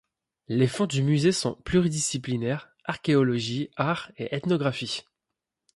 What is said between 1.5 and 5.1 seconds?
pluridisciplinaires, archéologie, art et ethnographie.